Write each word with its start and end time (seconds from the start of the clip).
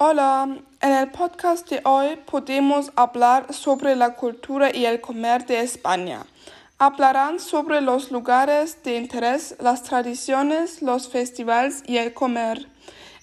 Hola, 0.00 0.48
en 0.80 0.92
el 0.92 1.10
podcast 1.10 1.68
de 1.68 1.80
hoy 1.82 2.20
podemos 2.24 2.92
hablar 2.94 3.52
sobre 3.52 3.96
la 3.96 4.14
cultura 4.14 4.70
y 4.72 4.86
el 4.86 5.00
comer 5.00 5.44
de 5.44 5.58
España. 5.58 6.24
Hablarán 6.78 7.40
sobre 7.40 7.80
los 7.80 8.12
lugares 8.12 8.80
de 8.84 8.96
interés, 8.96 9.56
las 9.58 9.82
tradiciones, 9.82 10.82
los 10.82 11.08
festivales 11.08 11.82
y 11.84 11.96
el 11.96 12.14
comer. 12.14 12.68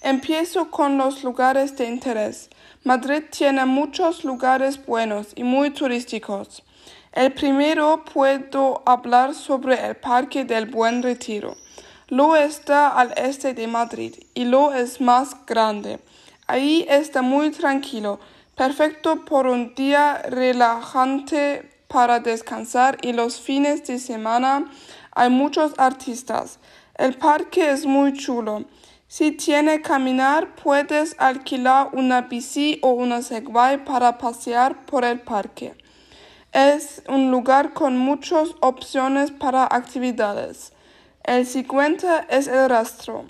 Empiezo 0.02 0.70
con 0.70 0.98
los 0.98 1.24
lugares 1.24 1.74
de 1.78 1.86
interés. 1.86 2.50
Madrid 2.84 3.22
tiene 3.30 3.64
muchos 3.64 4.22
lugares 4.22 4.84
buenos 4.84 5.28
y 5.34 5.44
muy 5.44 5.70
turísticos. 5.70 6.62
El 7.10 7.32
primero 7.32 8.04
puedo 8.04 8.82
hablar 8.84 9.34
sobre 9.34 9.82
el 9.82 9.96
Parque 9.96 10.44
del 10.44 10.66
Buen 10.66 11.02
Retiro. 11.02 11.56
Lo 12.08 12.36
está 12.36 12.88
al 12.88 13.14
este 13.16 13.54
de 13.54 13.66
Madrid 13.66 14.14
y 14.34 14.44
lo 14.44 14.74
es 14.74 15.00
más 15.00 15.46
grande. 15.46 16.00
Ahí 16.48 16.86
está 16.88 17.22
muy 17.22 17.50
tranquilo, 17.50 18.20
perfecto 18.54 19.24
por 19.24 19.48
un 19.48 19.74
día 19.74 20.22
relajante 20.28 21.68
para 21.88 22.20
descansar 22.20 22.98
y 23.02 23.12
los 23.12 23.40
fines 23.40 23.84
de 23.84 23.98
semana 23.98 24.70
hay 25.10 25.28
muchos 25.28 25.72
artistas. 25.76 26.60
El 26.94 27.14
parque 27.14 27.70
es 27.70 27.84
muy 27.84 28.12
chulo. 28.12 28.64
Si 29.08 29.32
tiene 29.32 29.82
caminar, 29.82 30.54
puedes 30.54 31.16
alquilar 31.18 31.90
una 31.92 32.22
bici 32.22 32.78
o 32.80 32.90
una 32.90 33.22
Segway 33.22 33.84
para 33.84 34.16
pasear 34.16 34.86
por 34.86 35.04
el 35.04 35.20
parque. 35.20 35.74
Es 36.52 37.02
un 37.08 37.32
lugar 37.32 37.72
con 37.72 37.98
muchas 37.98 38.50
opciones 38.60 39.32
para 39.32 39.64
actividades. 39.64 40.72
El 41.24 41.44
siguiente 41.44 42.06
es 42.28 42.46
el 42.46 42.68
rastro. 42.68 43.24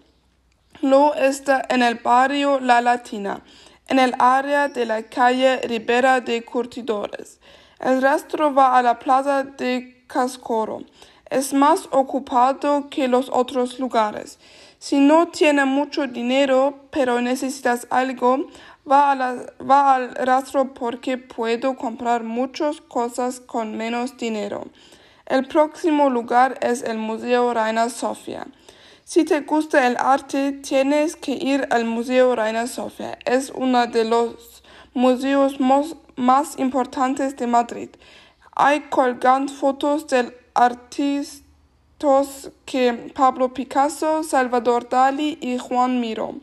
Lo 0.83 1.15
está 1.15 1.65
en 1.71 1.83
el 1.83 1.95
barrio 1.95 2.61
La 2.61 2.83
Latina, 2.83 3.41
en 3.89 3.99
el 3.99 4.15
área 4.19 4.69
de 4.69 4.85
la 4.85 5.05
calle 5.05 5.59
Ribera 5.63 6.21
de 6.21 6.45
Curtidores. 6.45 7.41
El 7.81 8.03
rastro 8.03 8.53
va 8.53 8.77
a 8.77 8.83
la 8.83 8.99
plaza 8.99 9.45
de 9.45 10.05
Cascoro. 10.07 10.83
Es 11.31 11.55
más 11.55 11.89
ocupado 11.93 12.91
que 12.91 13.09
los 13.09 13.31
otros 13.33 13.79
lugares. 13.79 14.39
Si 14.79 14.99
no 14.99 15.29
tiene 15.29 15.65
mucho 15.65 16.07
dinero, 16.07 16.89
pero 16.91 17.23
necesitas 17.23 17.87
algo, 17.89 18.47
va, 18.91 19.15
va 19.69 19.95
al 19.95 20.15
rastro 20.15 20.75
porque 20.75 21.17
puedo 21.17 21.75
comprar 21.77 22.23
muchas 22.23 22.83
cosas 22.83 23.41
con 23.41 23.79
menos 23.79 24.19
dinero. 24.19 24.67
El 25.25 25.49
próximo 25.49 26.11
lugar 26.11 26.59
es 26.61 26.83
el 26.83 26.99
Museo 26.99 27.55
Reina 27.55 27.89
Sofía. 27.89 28.47
Si 29.09 29.25
te 29.25 29.43
gusta 29.43 29.87
el 29.87 29.97
arte, 30.01 30.51
tienes 30.51 31.15
que 31.15 31.31
ir 31.31 31.69
al 31.71 31.85
Museo 31.85 32.35
Reina 32.35 32.67
Sofía. 32.67 33.17
Es 33.25 33.53
uno 33.55 33.87
de 33.87 34.05
los 34.05 34.65
museos 34.95 35.61
más 36.17 36.59
importantes 36.59 37.37
de 37.37 37.47
Madrid. 37.47 37.91
Hay 38.51 38.81
colgando 38.91 39.53
fotos 39.53 40.09
de 40.09 40.37
artistas 40.55 42.51
que 42.65 43.13
Pablo 43.15 43.55
Picasso, 43.55 44.25
Salvador 44.25 44.89
Dalí 44.89 45.39
y 45.41 45.57
Juan 45.57 46.01
Miró. 46.01 46.35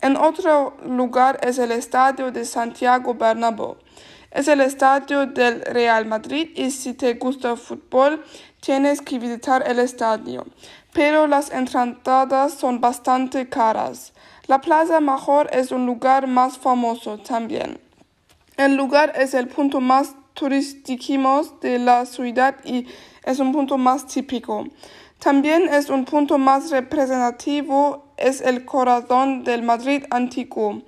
En 0.00 0.16
otro 0.16 0.76
lugar 0.86 1.40
es 1.42 1.58
el 1.58 1.72
Estadio 1.72 2.30
de 2.30 2.44
Santiago 2.44 3.14
Bernabéu. 3.14 3.76
Es 4.30 4.46
el 4.46 4.60
estadio 4.60 5.26
del 5.26 5.62
Real 5.62 6.04
Madrid 6.04 6.50
y 6.54 6.70
si 6.70 6.92
te 6.92 7.14
gusta 7.14 7.52
el 7.52 7.56
fútbol, 7.56 8.22
tienes 8.60 9.00
que 9.00 9.18
visitar 9.18 9.64
el 9.66 9.78
estadio 9.78 10.44
pero 10.92 11.26
las 11.26 11.50
entradas 11.50 12.54
son 12.54 12.80
bastante 12.80 13.48
caras. 13.48 14.12
La 14.46 14.60
Plaza 14.60 15.00
Mayor 15.00 15.48
es 15.52 15.72
un 15.72 15.86
lugar 15.86 16.26
más 16.26 16.58
famoso 16.58 17.18
también. 17.18 17.78
El 18.56 18.76
lugar 18.76 19.12
es 19.14 19.34
el 19.34 19.48
punto 19.48 19.80
más 19.80 20.14
turístico 20.34 21.42
de 21.60 21.78
la 21.78 22.06
ciudad 22.06 22.56
y 22.64 22.86
es 23.24 23.40
un 23.40 23.52
punto 23.52 23.76
más 23.76 24.06
típico. 24.06 24.64
También 25.18 25.68
es 25.68 25.90
un 25.90 26.04
punto 26.04 26.38
más 26.38 26.70
representativo, 26.70 28.04
es 28.16 28.40
el 28.40 28.64
corazón 28.64 29.44
del 29.44 29.62
Madrid 29.62 30.04
antiguo. 30.10 30.82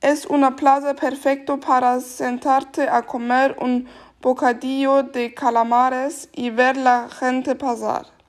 Es 0.00 0.26
una 0.26 0.56
plaza 0.56 0.94
perfecta 0.94 1.58
para 1.58 2.00
sentarte 2.00 2.88
a 2.88 3.02
comer 3.02 3.54
un 3.60 3.86
bocadillo 4.22 5.02
de 5.02 5.34
calamares 5.34 6.28
y 6.32 6.50
ver 6.50 6.76
la 6.76 7.08
gente 7.08 7.54
pasar. 7.54 8.19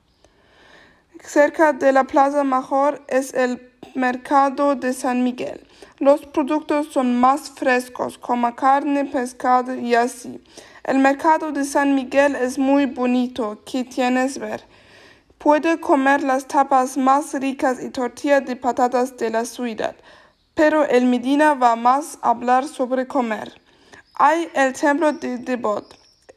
Cerca 1.24 1.72
de 1.72 1.92
la 1.92 2.02
Plaza 2.02 2.42
Mayor 2.42 3.00
es 3.06 3.32
el 3.32 3.70
Mercado 3.94 4.74
de 4.74 4.92
San 4.92 5.22
Miguel. 5.22 5.64
Los 6.00 6.26
productos 6.26 6.88
son 6.88 7.20
más 7.20 7.48
frescos, 7.50 8.18
como 8.18 8.54
carne, 8.56 9.04
pescado 9.04 9.72
y 9.72 9.94
así. 9.94 10.42
El 10.82 10.98
mercado 10.98 11.52
de 11.52 11.64
San 11.64 11.94
Miguel 11.94 12.34
es 12.34 12.58
muy 12.58 12.86
bonito, 12.86 13.62
que 13.64 13.84
tienes 13.84 14.38
ver. 14.38 14.64
Puede 15.38 15.78
comer 15.78 16.24
las 16.24 16.48
tapas 16.48 16.96
más 16.96 17.32
ricas 17.34 17.80
y 17.80 17.90
tortillas 17.90 18.44
de 18.44 18.56
patatas 18.56 19.16
de 19.16 19.30
la 19.30 19.44
ciudad, 19.44 19.94
pero 20.54 20.84
el 20.84 21.06
Medina 21.06 21.54
va 21.54 21.76
más 21.76 22.18
a 22.22 22.30
hablar 22.30 22.66
sobre 22.66 23.06
comer. 23.06 23.60
Hay 24.14 24.50
el 24.54 24.72
templo 24.72 25.12
de 25.12 25.38
Debod. 25.38 25.84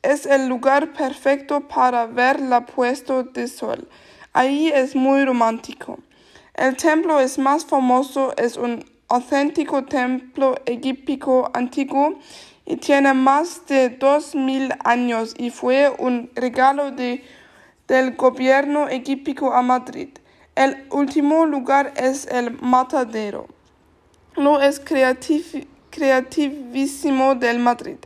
Es 0.03 0.28
el 0.28 0.47
lugar 0.47 0.94
perfecto 0.94 1.68
para 1.68 2.06
ver 2.06 2.40
la 2.40 2.68
puesta 2.68 3.24
de 3.24 3.47
sol. 3.47 3.90
Ahí 4.38 4.68
es 4.68 4.97
muy 4.97 5.23
romántico. 5.23 5.97
El 6.56 6.75
templo 6.75 7.22
es 7.22 7.40
más 7.40 7.66
famoso, 7.66 8.34
es 8.35 8.57
un 8.57 8.84
auténtico 9.07 9.85
templo 9.85 10.56
egipcio 10.66 11.50
antiguo 11.53 12.19
y 12.66 12.75
tiene 12.75 13.13
más 13.13 13.66
de 13.68 13.91
dos 13.91 14.35
mil 14.35 14.74
años 14.84 15.35
y 15.38 15.51
fue 15.51 15.90
un 16.00 16.29
regalo 16.35 16.91
de, 16.91 17.24
del 17.88 18.18
gobierno 18.18 18.90
egipcio 18.90 19.53
a 19.53 19.62
Madrid. 19.62 20.09
El 20.53 20.85
último 20.91 21.45
lugar 21.45 21.94
es 21.95 22.25
el 22.25 22.59
matadero. 22.59 23.47
Lo 24.35 24.59
es 24.59 24.81
creativísimo 24.81 27.35
del 27.35 27.59
Madrid. 27.59 28.00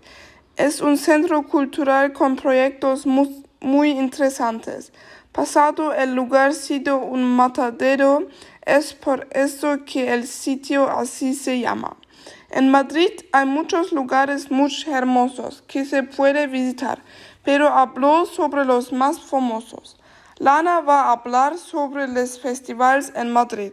Es 0.57 0.79
un 0.79 0.95
centro 0.95 1.41
cultural 1.47 2.13
con 2.13 2.35
proyectos 2.35 3.07
muy 3.07 3.89
interesantes. 3.89 4.93
Pasado 5.39 5.93
el 5.93 6.15
lugar 6.15 6.53
sido 6.53 6.97
un 6.97 7.23
matadero, 7.23 8.27
es 8.65 8.93
por 8.93 9.25
eso 9.31 9.85
que 9.85 10.13
el 10.13 10.27
sitio 10.27 10.89
así 10.89 11.33
se 11.33 11.61
llama. 11.61 11.95
En 12.49 12.69
Madrid 12.69 13.11
hay 13.31 13.45
muchos 13.45 13.93
lugares 13.93 14.51
muy 14.51 14.69
hermosos 14.85 15.63
que 15.65 15.85
se 15.85 16.03
puede 16.03 16.47
visitar, 16.47 17.01
pero 17.45 17.69
habló 17.69 18.25
sobre 18.25 18.65
los 18.65 18.91
más 18.91 19.21
famosos. 19.21 19.95
Lana 20.39 20.81
va 20.81 21.03
a 21.03 21.13
hablar 21.13 21.57
sobre 21.57 22.09
los 22.09 22.37
festivales 22.37 23.13
en 23.15 23.31
Madrid. 23.31 23.71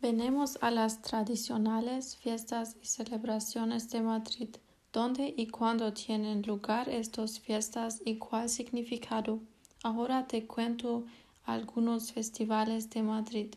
Venemos 0.00 0.56
a 0.62 0.70
las 0.70 1.02
tradicionales 1.02 2.16
fiestas 2.16 2.78
y 2.82 2.86
celebraciones 2.86 3.90
de 3.90 4.00
Madrid. 4.00 4.56
¿Dónde 4.90 5.34
y 5.36 5.48
cuándo 5.48 5.92
tienen 5.92 6.40
lugar 6.40 6.88
estas 6.88 7.40
fiestas 7.40 8.00
y 8.06 8.16
cuál 8.16 8.48
significado? 8.48 9.40
Ahora 9.82 10.26
te 10.26 10.46
cuento 10.46 11.04
algunos 11.44 12.12
festivales 12.12 12.90
de 12.90 13.02
Madrid. 13.02 13.54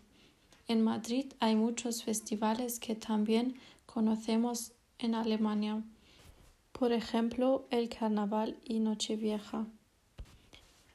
En 0.69 0.81
Madrid 0.81 1.25
hay 1.41 1.57
muchos 1.57 2.03
festivales 2.03 2.79
que 2.79 2.95
también 2.95 3.56
conocemos 3.85 4.72
en 5.00 5.16
Alemania. 5.16 5.83
Por 6.72 6.94
ejemplo, 6.94 7.66
el 7.72 7.89
Carnaval 7.89 8.57
y 8.63 8.79
Nochevieja. 8.79 9.67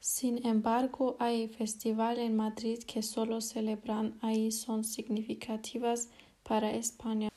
Sin 0.01 0.47
embargo, 0.47 1.17
hay 1.19 1.49
festivales 1.49 2.25
en 2.25 2.35
Madrid 2.35 2.79
que 2.85 3.03
solo 3.03 3.43
celebran 3.43 4.15
ahí 4.23 4.51
son 4.51 4.83
significativas 4.83 6.09
para 6.43 6.73
España. 6.73 7.29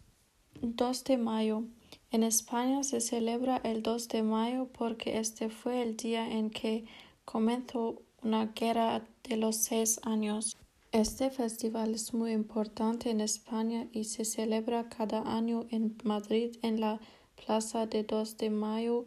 2 0.62 1.04
de 1.04 1.18
mayo. 1.18 1.64
En 2.12 2.24
España 2.24 2.84
se 2.84 3.02
celebra 3.02 3.58
el 3.66 3.84
2 3.84 4.08
de 4.08 4.24
mayo 4.24 4.70
porque 4.72 5.18
este 5.18 5.50
fue 5.50 5.82
el 5.82 5.98
día 5.98 6.32
en 6.32 6.50
que 6.50 6.86
comenzó 7.32 8.02
una 8.24 8.48
guerra 8.48 9.08
de 9.24 9.38
los 9.38 9.56
seis 9.56 10.02
años. 10.04 10.58
Este 10.92 11.30
festival 11.30 11.96
es 11.96 12.14
muy 12.14 12.34
importante 12.34 13.10
en 13.10 13.22
España 13.22 13.88
y 13.94 14.04
se 14.04 14.26
celebra 14.26 14.90
cada 14.90 15.22
año 15.38 15.66
en 15.70 15.96
Madrid 16.04 16.58
en 16.62 16.82
la 16.82 17.00
Plaza 17.38 17.86
de 17.86 18.04
2 18.04 18.38
de 18.38 18.50
Mayo 18.50 19.06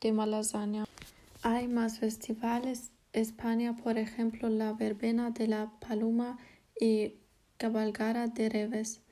de 0.00 0.12
Malasaña. 0.12 0.86
Hay 1.42 1.68
más 1.68 1.98
festivales 1.98 2.92
en 3.12 3.20
España, 3.20 3.76
por 3.76 3.98
ejemplo, 3.98 4.48
la 4.48 4.72
Verbena 4.72 5.30
de 5.30 5.46
la 5.46 5.70
Paloma 5.80 6.38
y 6.80 7.16
Cabalgara 7.58 8.28
de 8.28 8.48
Reves. 8.48 9.02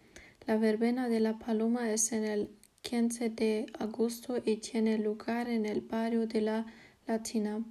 La 0.46 0.56
Verbena 0.56 1.10
de 1.10 1.20
la 1.20 1.38
Paloma 1.38 1.92
es 1.92 2.12
en 2.12 2.24
el 2.24 2.50
15 2.80 3.28
de 3.28 3.66
agosto 3.78 4.38
y 4.42 4.56
tiene 4.56 4.96
lugar 4.96 5.50
en 5.50 5.66
el 5.66 5.82
barrio 5.82 6.26
de 6.26 6.40
la 6.40 6.66
Latina. 7.06 7.62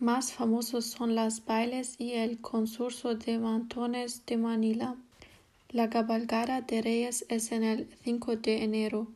Más 0.00 0.32
famosos 0.32 0.84
son 0.84 1.16
las 1.16 1.44
bailes 1.44 1.96
y 1.98 2.12
el 2.12 2.40
concurso 2.40 3.16
de 3.16 3.36
mantones 3.36 4.24
de 4.26 4.36
Manila. 4.36 4.94
La 5.70 5.90
cabalgada 5.90 6.60
de 6.60 6.82
Reyes 6.82 7.26
es 7.28 7.50
en 7.50 7.64
el 7.64 7.88
5 8.04 8.36
de 8.36 8.62
enero. 8.62 9.08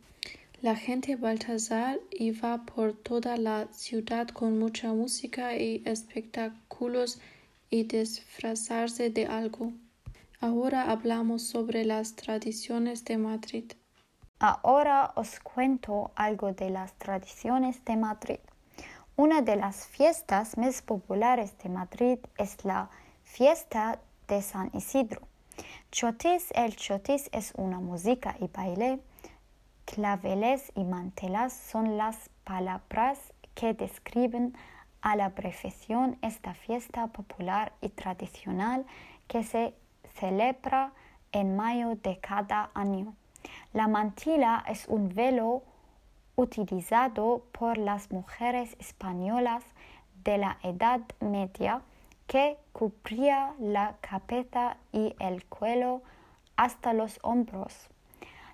La 0.60 0.74
gente 0.74 1.14
Baltasar 1.14 2.00
iba 2.10 2.64
por 2.64 2.94
toda 2.94 3.36
la 3.36 3.68
ciudad 3.72 4.26
con 4.26 4.58
mucha 4.58 4.92
música 4.92 5.56
y 5.56 5.82
espectáculos 5.84 7.20
y 7.70 7.84
disfrazarse 7.84 9.08
de 9.08 9.26
algo. 9.26 9.72
Ahora 10.40 10.90
hablamos 10.90 11.42
sobre 11.42 11.84
las 11.84 12.16
tradiciones 12.16 13.04
de 13.04 13.18
Madrid. 13.18 13.72
Ahora 14.40 15.12
os 15.14 15.38
cuento 15.38 16.10
algo 16.16 16.52
de 16.52 16.70
las 16.70 16.92
tradiciones 16.94 17.84
de 17.84 17.96
Madrid. 17.96 18.40
Una 19.16 19.42
de 19.42 19.56
las 19.56 19.86
fiestas 19.88 20.56
más 20.56 20.80
populares 20.80 21.58
de 21.58 21.68
Madrid 21.68 22.18
es 22.38 22.64
la 22.64 22.88
fiesta 23.24 23.98
de 24.26 24.40
San 24.40 24.70
Isidro. 24.72 25.20
Chotis, 25.90 26.50
el 26.54 26.74
chotis 26.76 27.28
es 27.30 27.52
una 27.56 27.78
música 27.78 28.36
y 28.40 28.46
baile. 28.46 29.00
Claveles 29.84 30.72
y 30.74 30.84
mantelas 30.84 31.52
son 31.52 31.98
las 31.98 32.30
palabras 32.44 33.18
que 33.54 33.74
describen 33.74 34.56
a 35.02 35.14
la 35.14 35.28
perfección 35.34 36.16
esta 36.22 36.54
fiesta 36.54 37.08
popular 37.08 37.74
y 37.82 37.90
tradicional 37.90 38.86
que 39.28 39.44
se 39.44 39.74
celebra 40.14 40.94
en 41.32 41.54
mayo 41.54 41.96
de 41.96 42.18
cada 42.18 42.70
año. 42.72 43.14
La 43.74 43.88
mantilla 43.88 44.64
es 44.66 44.88
un 44.88 45.14
velo 45.14 45.64
utilizado 46.36 47.44
por 47.52 47.78
las 47.78 48.10
mujeres 48.10 48.76
españolas 48.78 49.64
de 50.24 50.38
la 50.38 50.58
Edad 50.62 51.00
Media 51.20 51.82
que 52.26 52.56
cubría 52.72 53.54
la 53.58 53.96
cabeza 54.00 54.76
y 54.92 55.14
el 55.18 55.44
cuello 55.46 56.02
hasta 56.56 56.92
los 56.92 57.18
hombros. 57.22 57.88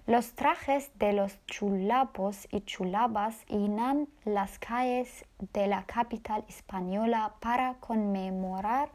Los 0.06 0.32
trajes 0.32 0.90
de 0.98 1.12
los 1.12 1.38
chulapos 1.46 2.48
y 2.50 2.62
chulabas 2.62 3.44
llenan 3.46 4.08
las 4.24 4.58
calles 4.58 5.26
de 5.52 5.66
la 5.66 5.84
capital 5.84 6.44
española 6.48 7.34
para 7.40 7.74
conmemorar 7.74 8.88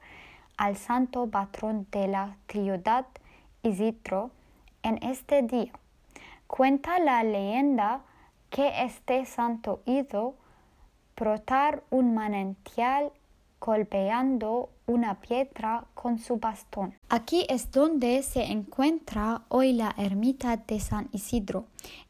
al 0.58 0.76
santo 0.76 1.28
patrón 1.28 1.86
de 1.92 2.08
la 2.08 2.36
ciudad, 2.48 3.06
Isidro, 3.62 4.32
en 4.82 4.98
este 5.04 5.44
día. 5.44 5.72
Cuenta 6.48 6.98
la 6.98 7.24
leyenda 7.24 8.02
que 8.54 8.84
este 8.84 9.26
santo 9.26 9.82
hizo 9.88 10.36
brotar 11.18 11.84
un 11.90 12.14
manantial 12.14 13.12
golpeando 13.60 14.70
una 14.86 15.20
piedra 15.22 15.86
con 15.96 16.20
su 16.20 16.38
bastón. 16.38 16.94
Aquí 17.10 17.48
es 17.50 17.72
donde 17.72 18.22
se 18.22 18.44
encuentra 18.44 19.42
hoy 19.50 19.74
la 19.74 19.96
ermita 19.98 20.58
de 20.58 20.80
San 20.80 21.10
Isidro, 21.14 21.66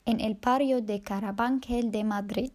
en 0.06 0.20
el 0.20 0.36
barrio 0.36 0.82
de 0.82 1.02
Carabanchel 1.02 1.92
de 1.92 2.04
Madrid. 2.04 2.52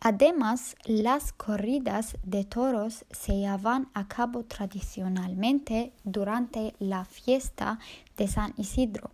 Además, 0.00 0.76
las 0.84 1.32
corridas 1.32 2.16
de 2.22 2.44
toros 2.44 3.04
se 3.10 3.38
llevan 3.38 3.88
a 3.94 4.06
cabo 4.06 4.44
tradicionalmente 4.44 5.92
durante 6.04 6.72
la 6.78 7.04
fiesta 7.04 7.80
de 8.16 8.28
San 8.28 8.54
Isidro. 8.56 9.10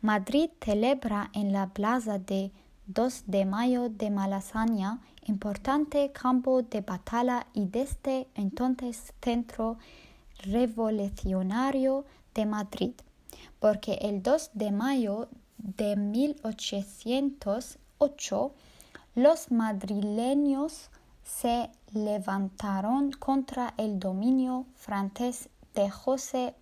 Madrid 0.00 0.48
celebra 0.62 1.30
en 1.34 1.52
la 1.52 1.68
plaza 1.74 2.18
de 2.18 2.52
2 2.86 3.24
de 3.26 3.46
mayo 3.46 3.88
de 3.88 4.10
Malasaña 4.10 5.00
importante 5.26 6.12
campo 6.12 6.62
de 6.62 6.82
batalla 6.82 7.46
y 7.54 7.64
desde 7.66 8.28
entonces 8.34 9.14
centro 9.22 9.78
revolucionario 10.40 12.04
de 12.34 12.44
Madrid, 12.44 12.92
porque 13.58 13.94
el 14.02 14.22
2 14.22 14.50
de 14.52 14.70
mayo 14.70 15.30
de 15.56 15.96
1808 15.96 18.54
los 19.14 19.50
madrileños 19.50 20.90
se 21.22 21.70
levantaron 21.92 23.12
contra 23.12 23.72
el 23.78 23.98
dominio 23.98 24.66
francés 24.74 25.48
de 25.74 25.88
José 25.88 26.54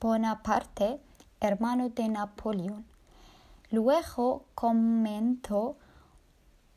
Bonaparte, 0.00 0.98
hermano 1.40 1.90
de 1.90 2.08
Napoleón. 2.08 2.93
Luego 3.74 4.46
comentó 4.54 5.76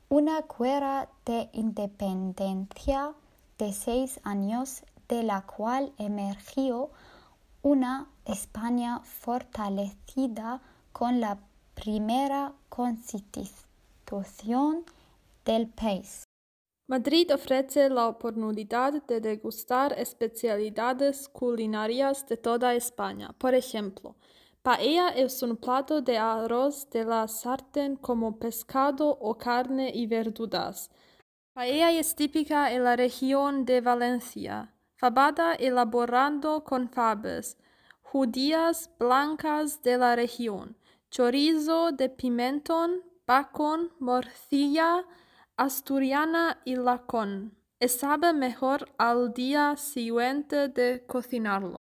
una 0.09 0.41
guerra 0.41 1.07
de 1.27 1.47
independencia 1.53 3.13
de 3.59 3.71
seis 3.71 4.19
años 4.23 4.81
de 5.07 5.21
la 5.21 5.45
cual 5.45 5.93
emergió 5.99 6.89
una 7.61 8.09
España 8.25 9.01
fortalecida 9.03 10.63
con 10.91 11.21
la 11.21 11.37
primera 11.75 12.53
constitución 12.69 14.83
del 15.45 15.67
país. 15.67 16.23
Madrid 16.87 17.31
ofrece 17.31 17.91
la 17.91 18.07
oportunidad 18.07 19.05
de 19.05 19.21
degustar 19.21 19.93
especialidades 19.99 21.29
culinarias 21.29 22.27
de 22.27 22.37
toda 22.37 22.73
España. 22.73 23.35
Por 23.37 23.53
ejemplo, 23.53 24.15
paella 24.67 25.07
es 25.15 25.41
un 25.43 25.55
plato 25.55 26.01
de 26.01 26.17
arroz 26.17 26.89
de 26.89 27.05
la 27.05 27.25
sartén 27.29 27.95
como 27.95 28.37
pescado 28.37 29.07
o 29.07 29.37
carne 29.37 29.93
y 29.95 30.07
verduras. 30.07 30.91
Paella 31.53 31.89
es 31.91 32.13
típica 32.15 32.73
en 32.73 32.83
la 32.83 32.97
región 32.97 33.63
de 33.63 33.79
Valencia, 33.79 34.73
fabada 34.97 35.55
elaborando 35.55 36.65
con 36.65 36.89
fabas, 36.89 37.55
judías 38.01 38.89
blancas 38.99 39.81
de 39.83 39.97
la 39.97 40.17
región, 40.17 40.75
chorizo 41.11 41.93
de 41.93 42.09
pimentón, 42.09 43.05
bacon, 43.25 43.93
morcilla, 43.99 45.05
asturiana 45.55 46.59
y 46.65 46.75
lacón. 46.75 47.55
Y 47.79 47.87
sabe 47.87 48.33
mejor 48.33 48.89
al 48.97 49.33
día 49.33 49.77
siguiente 49.77 50.67
de 50.67 51.05
cocinarlo. 51.07 51.76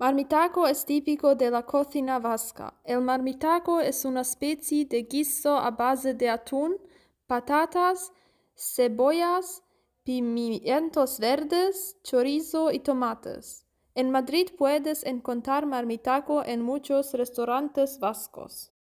Marmitaco 0.00 0.66
es 0.66 0.86
típico 0.86 1.34
de 1.34 1.50
la 1.50 1.66
cocina 1.66 2.18
vasca. 2.18 2.72
El 2.84 3.02
marmitaco 3.02 3.80
es 3.82 4.06
una 4.06 4.22
especie 4.22 4.86
de 4.86 5.02
guiso 5.02 5.58
a 5.58 5.72
base 5.72 6.14
de 6.14 6.30
atún, 6.30 6.78
patatas, 7.26 8.10
cebollas, 8.56 9.62
pimientos 10.02 11.20
verdes, 11.20 11.98
chorizo 12.02 12.70
y 12.72 12.78
tomates. 12.78 13.66
En 13.94 14.10
Madrid 14.10 14.48
puedes 14.56 15.04
encontrar 15.04 15.66
marmitaco 15.66 16.42
en 16.46 16.62
muchos 16.62 17.12
restaurantes 17.12 17.98
vascos. 17.98 18.72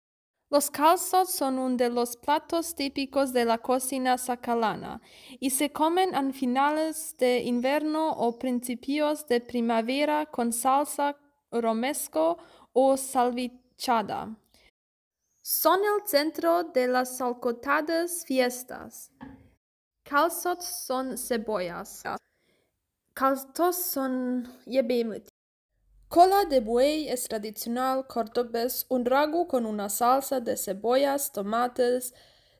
Los 0.50 0.70
calzots 0.70 1.34
son 1.34 1.58
uno 1.58 1.76
de 1.76 1.90
los 1.90 2.16
platos 2.16 2.74
típicos 2.74 3.34
de 3.34 3.44
la 3.44 3.58
cocina 3.58 4.16
sacalana 4.16 5.02
y 5.40 5.50
se 5.50 5.70
comen 5.70 6.14
a 6.14 6.32
finales 6.32 7.14
de 7.18 7.42
invierno 7.42 8.12
o 8.12 8.38
principios 8.38 9.26
de 9.26 9.42
primavera 9.42 10.24
con 10.24 10.52
salsa 10.52 11.16
romesco 11.52 12.38
o 12.72 12.96
salvichada. 12.96 14.34
Son 15.42 15.80
el 15.80 16.06
centro 16.06 16.64
de 16.64 16.88
las 16.88 17.18
salcotadas 17.18 18.24
fiestas. 18.24 19.10
Calzots 20.02 20.64
son 20.86 21.18
cebollas. 21.18 22.02
Calzots 23.12 23.84
son 23.84 24.48
Cola 26.08 26.46
de 26.46 26.60
buey 26.60 27.10
es 27.10 27.28
tradicional 27.28 28.06
cordobés, 28.06 28.86
un 28.88 29.04
ragu 29.04 29.46
con 29.46 29.66
una 29.66 29.90
salsa 29.90 30.40
de 30.40 30.56
cebollas, 30.56 31.32
tomates, 31.32 32.14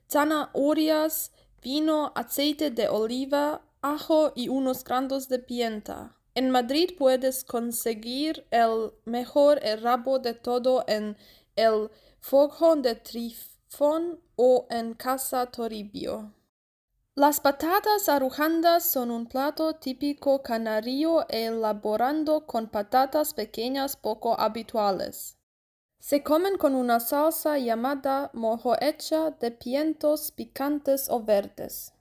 zanahorias, 0.07 1.31
vino, 1.59 2.11
aceite 2.15 2.69
de 2.69 2.87
oliva, 2.87 3.63
ajo 3.81 4.33
y 4.35 4.49
unos 4.49 4.83
grandos 4.83 5.29
de 5.29 5.39
pimienta. 5.39 6.15
En 6.35 6.51
Madrid 6.51 6.91
puedes 6.95 7.43
conseguir 7.43 8.45
el 8.51 8.91
mejor 9.05 9.59
rabo 9.81 10.19
de 10.19 10.35
todo 10.35 10.85
en 10.87 11.17
el 11.55 11.89
fogón 12.19 12.83
de 12.83 12.93
Trifón 12.93 14.19
o 14.35 14.67
en 14.69 14.93
Casa 14.93 15.47
Toribio. 15.47 16.35
Las 17.19 17.41
patatas 17.41 18.07
arrugadas 18.07 18.85
son 18.85 19.11
un 19.11 19.25
plato 19.25 19.73
típico 19.73 20.41
canario 20.41 21.27
elaborando 21.27 22.45
con 22.45 22.69
patatas 22.69 23.33
pequeñas 23.33 23.97
poco 23.97 24.39
habituales. 24.39 25.37
Se 25.99 26.23
comen 26.23 26.57
con 26.57 26.75
una 26.75 27.01
salsa 27.01 27.57
llamada 27.57 28.31
mojo 28.33 28.77
hecha 28.79 29.31
de 29.31 29.51
pimientos 29.51 30.31
picantes 30.31 31.09
o 31.09 31.21
verdes. 31.21 31.93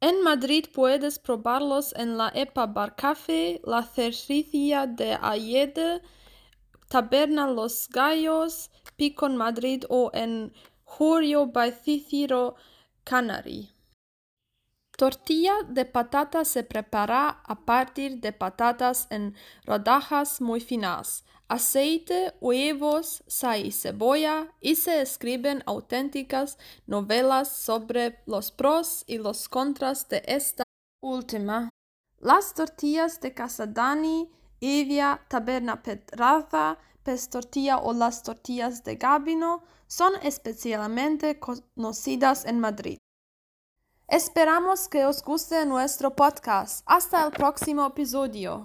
En 0.00 0.22
Madrid 0.22 0.66
puedes 0.72 1.18
probarlos 1.18 1.92
en 1.96 2.16
la 2.16 2.30
Epa 2.32 2.66
Bar 2.66 2.94
Café, 2.94 3.60
la 3.64 3.82
Cerricia 3.82 4.86
de 4.86 5.18
Ayede, 5.20 6.02
Taberna 6.88 7.48
Los 7.48 7.88
Gallos, 7.88 8.70
Picon 8.94 9.36
Madrid 9.36 9.82
o 9.88 10.12
en 10.14 10.52
Julio 10.84 11.46
by 11.46 11.72
Cicero 11.72 12.54
Canary. 13.02 13.72
Tortilla 14.98 15.52
de 15.68 15.84
patata 15.84 16.44
se 16.44 16.64
prepara 16.64 17.40
a 17.44 17.54
partir 17.54 18.20
de 18.20 18.32
patatas 18.32 19.06
en 19.10 19.36
rodajas 19.64 20.40
muy 20.40 20.58
finas. 20.58 21.24
aceite, 21.46 22.34
huevos, 22.40 23.22
sal 23.28 23.64
y 23.64 23.70
cebolla 23.70 24.48
y 24.60 24.74
se 24.74 25.00
escriben 25.00 25.62
auténticas 25.66 26.58
novelas 26.88 27.48
sobre 27.48 28.18
los 28.26 28.50
pros 28.50 29.04
y 29.06 29.18
los 29.18 29.48
contras 29.48 30.08
de 30.08 30.24
esta 30.26 30.64
última. 31.00 31.70
Las 32.18 32.54
tortillas 32.54 33.20
de 33.20 33.32
Casadani, 33.32 34.28
Evia, 34.60 35.24
Taberna 35.28 35.80
Petraza, 35.80 36.76
Pes 37.04 37.30
Tortilla 37.30 37.78
o 37.78 37.92
las 37.92 38.24
tortillas 38.24 38.82
de 38.82 38.96
Gabino 38.96 39.62
son 39.86 40.14
especialmente 40.24 41.38
conocidas 41.38 42.44
en 42.46 42.58
Madrid. 42.58 42.98
Esperamos 44.10 44.88
que 44.88 45.04
os 45.04 45.22
guste 45.22 45.66
nuestro 45.66 46.10
podcast. 46.10 46.82
Hasta 46.86 47.26
el 47.26 47.30
próximo 47.30 47.84
episodio. 47.84 48.64